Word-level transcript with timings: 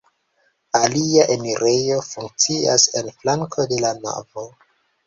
Alia 0.79 1.27
enirejo 1.35 1.99
funkcias 2.09 2.89
en 3.03 3.13
flanko 3.21 3.71
de 3.75 3.83
la 3.87 3.95
navo. 4.05 4.51